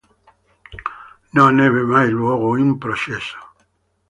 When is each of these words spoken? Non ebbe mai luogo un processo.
Non 1.35 1.59
ebbe 1.65 1.83
mai 1.91 2.09
luogo 2.09 2.47
un 2.63 2.79
processo. 2.83 3.37